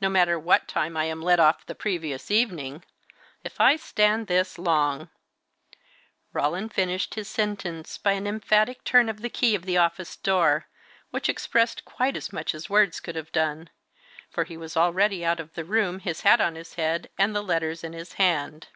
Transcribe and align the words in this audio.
No 0.00 0.08
matter 0.08 0.38
what 0.38 0.66
time 0.66 0.96
I 0.96 1.04
am 1.04 1.20
let 1.20 1.38
off 1.38 1.66
the 1.66 1.74
previous 1.74 2.30
evening. 2.30 2.84
If 3.44 3.60
I 3.60 3.76
stand 3.76 4.26
this 4.26 4.58
long" 4.58 5.10
Roland 6.32 6.72
finished 6.72 7.16
his 7.16 7.28
sentence 7.28 7.98
by 7.98 8.12
an 8.12 8.26
emphatic 8.26 8.82
turn 8.82 9.10
of 9.10 9.20
the 9.20 9.28
key 9.28 9.54
of 9.54 9.66
the 9.66 9.76
office 9.76 10.16
door, 10.16 10.68
which 11.10 11.28
expressed 11.28 11.84
quite 11.84 12.16
as 12.16 12.32
much 12.32 12.54
as 12.54 12.70
words 12.70 12.98
could 12.98 13.14
have 13.14 13.30
done; 13.30 13.68
for 14.30 14.44
he 14.44 14.56
was 14.56 14.74
already 14.74 15.22
out 15.22 15.38
of 15.38 15.52
the 15.52 15.66
room, 15.66 15.98
his 15.98 16.22
hat 16.22 16.40
on 16.40 16.54
his 16.54 16.76
head, 16.76 17.10
and 17.18 17.36
the 17.36 17.42
letters 17.42 17.84
in 17.84 17.92
his 17.92 18.14
hand. 18.14 18.68